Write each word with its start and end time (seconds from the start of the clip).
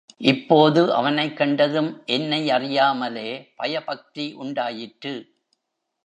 இப்போது 0.17 0.93
அவனைக் 0.93 1.37
கண்டதும் 1.37 2.03
என்னையறியாமலே 2.07 3.47
பயபக்தி 3.55 4.33
உண்டாயிற்று. 4.33 5.35